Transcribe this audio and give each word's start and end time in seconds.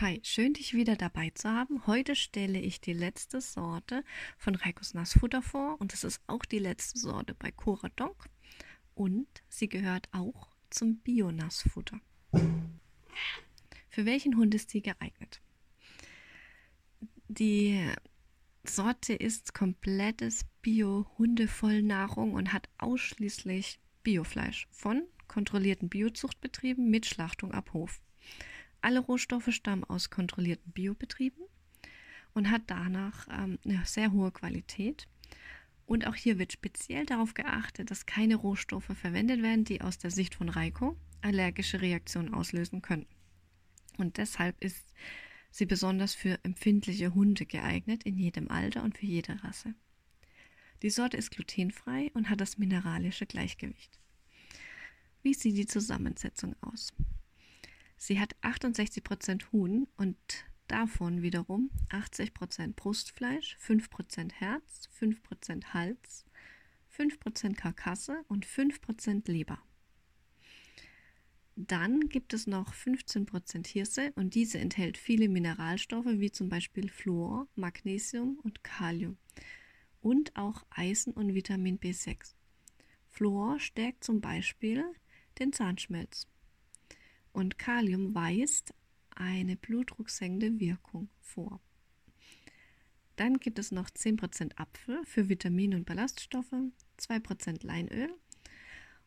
Hi, 0.00 0.20
schön 0.22 0.54
dich 0.54 0.74
wieder 0.74 0.94
dabei 0.94 1.30
zu 1.30 1.50
haben. 1.50 1.84
Heute 1.88 2.14
stelle 2.14 2.60
ich 2.60 2.80
die 2.80 2.92
letzte 2.92 3.40
Sorte 3.40 4.04
von 4.36 4.54
Reikos 4.54 4.94
Nassfutter 4.94 5.42
vor 5.42 5.80
und 5.80 5.92
es 5.92 6.04
ist 6.04 6.20
auch 6.28 6.44
die 6.44 6.60
letzte 6.60 7.00
Sorte 7.00 7.34
bei 7.34 7.50
Cora 7.50 7.88
Donk 7.96 8.28
und 8.94 9.26
sie 9.48 9.68
gehört 9.68 10.08
auch 10.12 10.50
zum 10.70 10.98
Bio-Nassfutter. 10.98 11.98
Für 13.90 14.04
welchen 14.06 14.36
Hund 14.36 14.54
ist 14.54 14.70
sie 14.70 14.82
geeignet? 14.82 15.40
Die 17.26 17.84
Sorte 18.62 19.14
ist 19.14 19.52
komplettes 19.52 20.44
Bio-Hundevollnahrung 20.62 22.34
und 22.34 22.52
hat 22.52 22.68
ausschließlich 22.78 23.80
Biofleisch 24.04 24.68
von 24.70 25.02
kontrollierten 25.26 25.88
Biozuchtbetrieben 25.88 26.88
mit 26.88 27.04
Schlachtung 27.04 27.50
ab 27.50 27.72
Hof. 27.72 28.00
Alle 28.80 29.00
Rohstoffe 29.00 29.52
stammen 29.52 29.84
aus 29.84 30.10
kontrollierten 30.10 30.72
Biobetrieben 30.72 31.44
und 32.34 32.50
hat 32.50 32.62
danach 32.66 33.26
ähm, 33.30 33.58
eine 33.64 33.82
sehr 33.84 34.12
hohe 34.12 34.30
Qualität. 34.30 35.08
Und 35.86 36.06
auch 36.06 36.14
hier 36.14 36.38
wird 36.38 36.52
speziell 36.52 37.06
darauf 37.06 37.34
geachtet, 37.34 37.90
dass 37.90 38.06
keine 38.06 38.36
Rohstoffe 38.36 38.92
verwendet 38.94 39.42
werden, 39.42 39.64
die 39.64 39.80
aus 39.80 39.98
der 39.98 40.10
Sicht 40.10 40.34
von 40.34 40.48
Reiko 40.48 40.96
allergische 41.22 41.80
Reaktionen 41.80 42.34
auslösen 42.34 42.82
können. 42.82 43.06
Und 43.96 44.18
deshalb 44.18 44.62
ist 44.62 44.92
sie 45.50 45.66
besonders 45.66 46.14
für 46.14 46.38
empfindliche 46.44 47.14
Hunde 47.14 47.46
geeignet, 47.46 48.04
in 48.04 48.16
jedem 48.16 48.50
Alter 48.50 48.82
und 48.82 48.96
für 48.96 49.06
jede 49.06 49.42
Rasse. 49.42 49.74
Die 50.82 50.90
Sorte 50.90 51.16
ist 51.16 51.30
glutenfrei 51.30 52.10
und 52.14 52.30
hat 52.30 52.40
das 52.40 52.58
mineralische 52.58 53.26
Gleichgewicht. 53.26 53.98
Wie 55.22 55.34
sieht 55.34 55.56
die 55.56 55.66
Zusammensetzung 55.66 56.54
aus? 56.60 56.92
Sie 57.98 58.20
hat 58.20 58.36
68% 58.42 59.50
Huhn 59.52 59.88
und 59.96 60.16
davon 60.68 61.20
wiederum 61.22 61.70
80% 61.90 62.74
Brustfleisch, 62.74 63.58
5% 63.60 64.32
Herz, 64.32 64.88
5% 64.98 65.74
Hals, 65.74 66.24
5% 66.96 67.54
Karkasse 67.54 68.24
und 68.28 68.46
5% 68.46 69.30
Leber. 69.30 69.58
Dann 71.56 72.08
gibt 72.08 72.34
es 72.34 72.46
noch 72.46 72.72
15% 72.72 73.66
Hirse 73.66 74.12
und 74.14 74.34
diese 74.36 74.58
enthält 74.58 74.96
viele 74.96 75.28
Mineralstoffe 75.28 76.06
wie 76.06 76.30
zum 76.30 76.48
Beispiel 76.48 76.88
Fluor, 76.88 77.48
Magnesium 77.56 78.38
und 78.44 78.62
Kalium 78.62 79.18
und 80.00 80.36
auch 80.36 80.64
Eisen 80.70 81.12
und 81.12 81.34
Vitamin 81.34 81.80
B6. 81.80 82.34
Fluor 83.08 83.58
stärkt 83.58 84.04
zum 84.04 84.20
Beispiel 84.20 84.84
den 85.40 85.52
Zahnschmelz 85.52 86.28
und 87.38 87.56
Kalium 87.56 88.16
weist 88.16 88.74
eine 89.10 89.56
blutdrucksenkende 89.56 90.58
Wirkung 90.58 91.08
vor. 91.20 91.60
Dann 93.14 93.38
gibt 93.38 93.60
es 93.60 93.70
noch 93.70 93.88
10% 93.88 94.56
Apfel 94.56 95.04
für 95.04 95.28
Vitamine 95.28 95.76
und 95.76 95.86
Ballaststoffe, 95.86 96.52
2% 96.98 97.64
Leinöl 97.64 98.12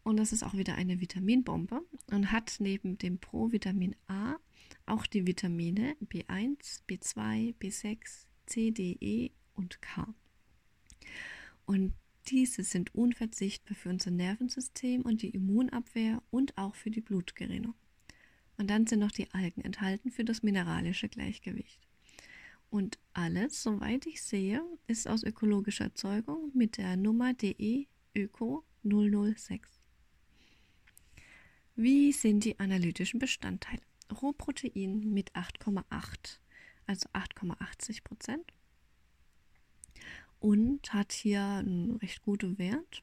und 0.03 0.17
das 0.17 0.31
ist 0.31 0.43
auch 0.43 0.53
wieder 0.53 0.75
eine 0.75 1.01
Vitaminbombe 1.01 1.81
und 2.09 2.31
hat 2.31 2.55
neben 2.59 2.97
dem 2.97 3.19
Provitamin 3.19 3.97
A 4.07 4.37
auch 4.85 5.05
die 5.05 5.27
Vitamine 5.27 5.97
B1, 6.01 6.83
B2, 6.89 7.53
B6, 7.57 8.27
C, 8.45 8.71
D, 8.71 8.97
E 9.01 9.31
und 9.55 9.81
K. 9.81 10.07
Und 11.65 11.93
diese 12.27 12.63
sind 12.63 12.95
unverzichtbar 12.95 13.75
für 13.75 13.89
unser 13.89 14.11
Nervensystem 14.11 15.01
und 15.01 15.21
die 15.21 15.31
Immunabwehr 15.31 16.23
und 16.31 16.57
auch 16.57 16.75
für 16.75 16.91
die 16.91 17.01
Blutgerinnung. 17.01 17.75
Und 18.61 18.67
dann 18.67 18.85
sind 18.85 18.99
noch 18.99 19.11
die 19.11 19.27
Algen 19.33 19.61
enthalten 19.61 20.11
für 20.11 20.23
das 20.23 20.43
mineralische 20.43 21.09
Gleichgewicht. 21.09 21.79
Und 22.69 22.99
alles, 23.11 23.63
soweit 23.63 24.05
ich 24.05 24.21
sehe, 24.21 24.61
ist 24.85 25.07
aus 25.07 25.23
ökologischer 25.23 25.85
Erzeugung 25.85 26.51
mit 26.53 26.77
der 26.77 26.95
Nummer 26.95 27.33
DE 27.33 27.87
Öko 28.13 28.63
006. 28.83 29.67
Wie 31.75 32.11
sind 32.11 32.43
die 32.45 32.59
analytischen 32.59 33.19
Bestandteile? 33.19 33.81
Rohprotein 34.21 35.11
mit 35.11 35.31
8,8, 35.31 36.37
also 36.85 37.09
8,80 37.13 38.03
Prozent. 38.03 38.53
Und 40.39 40.93
hat 40.93 41.13
hier 41.13 41.41
einen 41.41 41.95
recht 41.95 42.21
guten 42.21 42.59
Wert. 42.59 43.01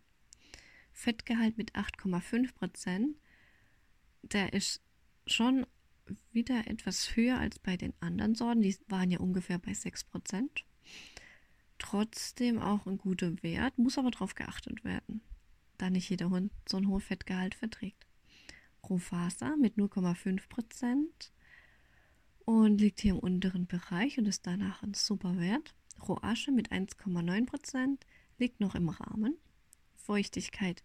Fettgehalt 0.92 1.58
mit 1.58 1.72
8,5 1.72 2.54
Prozent. 2.54 3.16
Der 4.22 4.52
ist 4.52 4.82
schon 5.32 5.66
wieder 6.32 6.66
etwas 6.68 7.16
höher 7.16 7.38
als 7.38 7.58
bei 7.58 7.76
den 7.76 7.92
anderen 8.00 8.34
Sorten. 8.34 8.62
Die 8.62 8.76
waren 8.88 9.10
ja 9.10 9.18
ungefähr 9.18 9.58
bei 9.58 9.72
6%. 9.72 10.48
Trotzdem 11.78 12.58
auch 12.58 12.86
ein 12.86 12.98
guter 12.98 13.42
Wert, 13.42 13.78
muss 13.78 13.98
aber 13.98 14.10
darauf 14.10 14.34
geachtet 14.34 14.84
werden, 14.84 15.20
da 15.76 15.90
nicht 15.90 16.10
jeder 16.10 16.30
Hund 16.30 16.52
so 16.68 16.76
ein 16.76 16.88
hohes 16.88 17.04
Fettgehalt 17.04 17.54
verträgt. 17.54 18.06
Rohfaser 18.88 19.56
mit 19.56 19.76
0,5% 19.76 21.30
und 22.44 22.80
liegt 22.80 23.00
hier 23.00 23.12
im 23.12 23.18
unteren 23.18 23.66
Bereich 23.66 24.18
und 24.18 24.26
ist 24.26 24.46
danach 24.46 24.82
ein 24.82 24.94
super 24.94 25.38
Wert. 25.38 25.74
Rohasche 26.06 26.50
mit 26.50 26.72
1,9% 26.72 27.98
liegt 28.38 28.60
noch 28.60 28.74
im 28.74 28.88
Rahmen. 28.88 29.36
Feuchtigkeit 29.96 30.82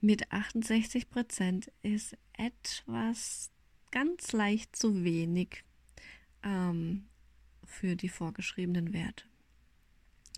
mit 0.00 0.32
68% 0.32 1.68
ist 1.82 2.16
etwas 2.32 3.50
ganz 3.90 4.32
leicht 4.32 4.76
zu 4.76 5.04
wenig 5.04 5.64
ähm, 6.42 7.08
für 7.64 7.96
die 7.96 8.08
vorgeschriebenen 8.08 8.92
Werte. 8.92 9.24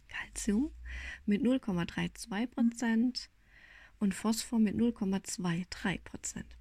Calcium 0.09 0.71
mit 1.27 1.43
0,32 1.43 2.47
Prozent 2.47 3.31
und 3.99 4.15
Phosphor 4.15 4.59
mit 4.59 4.77
0,23 4.77 6.03
Prozent. 6.03 6.57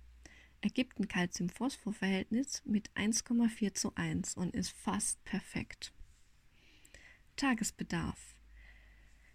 Ergibt 0.62 1.00
ein 1.00 1.08
Calcium-Phosphor-Verhältnis 1.08 2.64
mit 2.66 2.90
1,4 2.92 3.74
zu 3.74 3.94
1 3.96 4.36
und 4.36 4.56
ist 4.56 4.72
fast 4.72 5.24
perfekt. 5.24 5.94
Tagesbedarf 7.36 8.37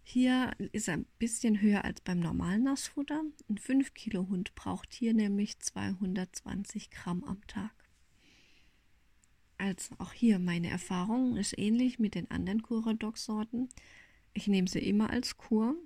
hier 0.02 0.52
ist 0.72 0.88
er 0.88 0.94
ein 0.94 1.06
bisschen 1.18 1.60
höher 1.60 1.84
als 1.84 2.00
beim 2.00 2.20
normalen 2.20 2.64
Nassfutter. 2.64 3.22
Ein 3.48 3.58
5 3.58 3.94
Kilo 3.94 4.28
Hund 4.28 4.54
braucht 4.54 4.92
hier 4.92 5.14
nämlich 5.14 5.58
220 5.58 6.90
Gramm 6.90 7.24
am 7.24 7.46
Tag. 7.46 7.72
Also 9.58 9.94
auch 9.98 10.12
hier 10.12 10.40
meine 10.40 10.68
Erfahrung 10.68 11.36
ist 11.36 11.56
ähnlich 11.56 12.00
mit 12.00 12.16
den 12.16 12.30
anderen 12.30 12.62
Curadox-Sorten. 12.62 13.68
Ich 14.34 14.48
nehme 14.48 14.66
sie 14.66 14.80
immer 14.80 15.10
als 15.10 15.36
Kur, 15.36 15.76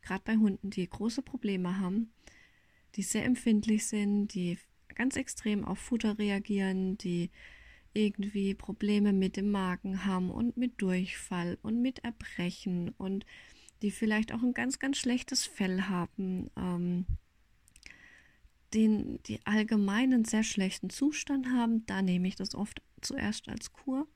gerade 0.00 0.22
bei 0.24 0.36
Hunden, 0.36 0.70
die 0.70 0.88
große 0.88 1.22
Probleme 1.22 1.80
haben, 1.80 2.12
die 2.94 3.02
sehr 3.02 3.24
empfindlich 3.24 3.86
sind, 3.86 4.28
die 4.28 4.58
ganz 4.94 5.16
extrem 5.16 5.64
auf 5.64 5.78
Futter 5.78 6.18
reagieren, 6.18 6.98
die 6.98 7.30
irgendwie 7.94 8.54
Probleme 8.54 9.12
mit 9.12 9.36
dem 9.36 9.50
Magen 9.50 10.04
haben 10.04 10.30
und 10.30 10.56
mit 10.56 10.80
Durchfall 10.80 11.58
und 11.62 11.82
mit 11.82 12.00
Erbrechen 12.00 12.90
und 12.98 13.26
die 13.82 13.90
vielleicht 13.90 14.32
auch 14.32 14.42
ein 14.42 14.54
ganz, 14.54 14.78
ganz 14.78 14.98
schlechtes 14.98 15.44
Fell 15.44 15.82
haben, 15.82 16.50
ähm, 16.56 17.06
den, 18.74 19.22
die 19.24 19.40
allgemeinen 19.46 20.24
sehr 20.24 20.42
schlechten 20.42 20.90
Zustand 20.90 21.48
haben, 21.48 21.86
da 21.86 22.02
nehme 22.02 22.28
ich 22.28 22.36
das 22.36 22.54
oft 22.54 22.82
zuerst 23.00 23.48
als 23.48 23.72
Kur, 23.72 24.08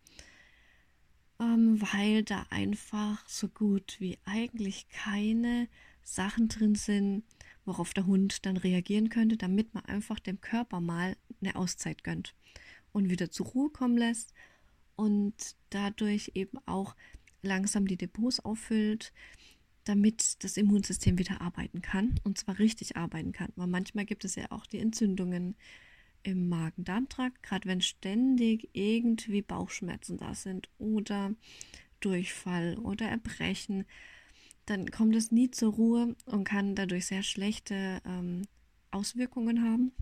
ähm, 1.39 1.81
weil 1.81 2.23
da 2.25 2.47
einfach 2.51 3.27
so 3.29 3.49
gut 3.49 3.97
wie 4.01 4.19
eigentlich 4.25 4.89
keine 4.89 5.69
Sachen 6.03 6.49
drin 6.49 6.75
sind, 6.75 7.25
worauf 7.65 7.95
der 7.95 8.07
Hund 8.07 8.45
dann 8.47 8.57
reagieren 8.57 9.09
könnte, 9.09 9.37
damit 9.37 9.75
man 9.75 9.85
einfach 9.85 10.19
dem 10.19 10.41
Körper 10.41 10.81
mal 10.81 11.17
eine 11.41 11.57
Auszeit 11.57 12.03
gönnt 12.05 12.35
und 12.93 13.11
wieder 13.11 13.31
zur 13.31 13.47
Ruhe 13.47 13.71
kommen 13.71 13.97
lässt 13.97 14.35
und 14.97 15.35
dadurch 15.71 16.33
eben 16.35 16.59
auch 16.67 16.97
langsam 17.43 17.87
die 17.87 17.97
Depots 17.97 18.41
auffüllt, 18.41 19.13
damit 19.85 20.45
das 20.45 20.57
Immunsystem 20.57 21.19
wieder 21.19 21.41
arbeiten 21.41 21.83
kann 21.83 22.21
und 22.25 22.39
zwar 22.39 22.59
richtig 22.59 22.97
arbeiten 22.97 23.33
kann. 23.33 23.53
Weil 23.57 23.67
manchmal 23.67 24.05
gibt 24.05 24.25
es 24.25 24.35
ja 24.35 24.47
auch 24.51 24.67
die 24.67 24.79
Entzündungen 24.79 25.57
im 26.23 26.49
Magen-Darm-Trakt, 26.49 27.43
gerade 27.43 27.67
wenn 27.69 27.81
ständig 27.81 28.69
irgendwie 28.73 29.43
Bauchschmerzen 29.43 30.19
da 30.19 30.35
sind 30.35 30.69
oder 30.79 31.35
Durchfall 32.01 32.79
oder 32.79 33.07
Erbrechen, 33.07 33.85
dann 34.67 34.91
kommt 34.91 35.17
es 35.17 35.33
nie 35.33 35.51
zur 35.51 35.73
Ruhe 35.73 36.15
und 36.27 36.45
kann 36.45 36.75
dadurch 36.75 37.07
sehr 37.07 37.23
schlechte 37.23 38.01
ähm, 38.05 38.43
Auswirkungen 38.91 39.65
haben. 39.65 39.93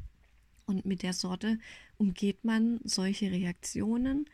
Und 0.67 0.85
mit 0.85 1.03
der 1.03 1.15
Sorte 1.15 1.59
umgeht 1.97 2.45
man 2.45 2.81
solche 2.85 3.31
Reaktionen 3.31 4.29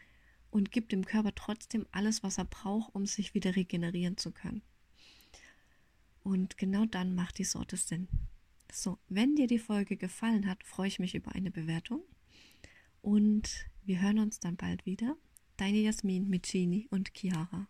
und 0.55 0.71
gibt 0.71 0.93
dem 0.93 1.05
Körper 1.05 1.35
trotzdem 1.35 1.85
alles, 1.91 2.23
was 2.23 2.39
er 2.39 2.45
braucht, 2.45 2.95
um 2.95 3.07
sich 3.07 3.35
wieder 3.35 3.57
regenerieren 3.57 4.17
zu 4.17 4.31
können. 4.31 4.63
Und 6.23 6.59
genau 6.59 6.85
dann 6.85 7.17
macht 7.17 7.39
die 7.39 7.45
Sorte 7.45 7.77
Sinn. 7.77 8.07
So, 8.71 8.99
wenn 9.09 9.35
dir 9.35 9.49
die 9.49 9.59
Folge 9.59 9.97
gefallen 9.97 10.47
hat, 10.47 10.63
freue 10.63 10.87
ich 10.87 11.01
mich 11.01 11.17
über 11.17 11.35
eine 11.35 11.51
Bewertung. 11.51 12.05
Und 13.03 13.67
Wir 13.85 14.01
hören 14.01 14.21
uns 14.21 14.39
dann 14.39 14.57
bald 14.57 14.87
wieder. 14.87 15.17
Deine 15.57 15.79
Jasmin 15.79 16.31
mit 16.31 16.45
Genie 16.45 16.87
und 16.91 17.13
Chiara. 17.15 17.67